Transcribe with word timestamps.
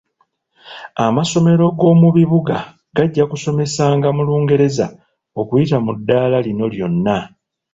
Amasomero 1.05 1.65
go 1.79 1.91
mu 2.01 2.09
bibuga 2.15 2.55
gajja 2.95 3.23
kusomesezanga 3.31 4.07
mu 4.15 4.21
Lungereza 4.27 4.85
okuyita 5.39 5.77
mu 5.85 5.91
ddala 5.97 6.37
lino 6.45 6.65
lyonna. 6.73 7.17